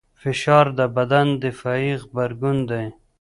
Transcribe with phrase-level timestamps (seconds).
[0.21, 2.85] فشار د بدن دفاعي غبرګون دی.